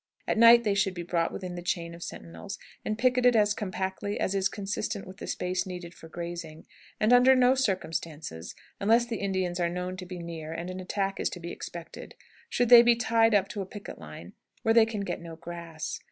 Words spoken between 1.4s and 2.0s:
the chain